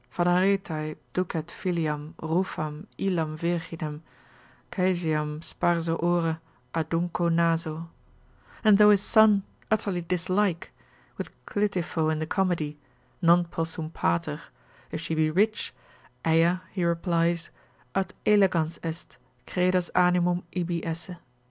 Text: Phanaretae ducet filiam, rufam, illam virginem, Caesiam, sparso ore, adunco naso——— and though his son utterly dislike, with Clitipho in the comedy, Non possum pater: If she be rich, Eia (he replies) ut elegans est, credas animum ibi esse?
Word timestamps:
Phanaretae 0.11 0.95
ducet 1.13 1.49
filiam, 1.49 2.15
rufam, 2.17 2.87
illam 2.97 3.37
virginem, 3.37 4.01
Caesiam, 4.71 5.41
sparso 5.43 5.93
ore, 6.01 6.39
adunco 6.73 7.31
naso——— 7.31 7.87
and 8.63 8.79
though 8.79 8.89
his 8.89 9.03
son 9.03 9.43
utterly 9.69 10.01
dislike, 10.01 10.71
with 11.19 11.29
Clitipho 11.45 12.11
in 12.11 12.17
the 12.17 12.25
comedy, 12.25 12.79
Non 13.21 13.45
possum 13.45 13.91
pater: 13.91 14.41
If 14.89 14.99
she 15.01 15.13
be 15.13 15.29
rich, 15.29 15.71
Eia 16.25 16.61
(he 16.71 16.83
replies) 16.83 17.51
ut 17.93 18.13
elegans 18.25 18.79
est, 18.83 19.17
credas 19.45 19.91
animum 19.93 20.41
ibi 20.51 20.83
esse? 20.83 21.11